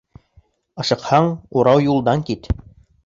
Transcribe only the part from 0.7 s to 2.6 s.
Ашыҡһаң, урау юлдан кит.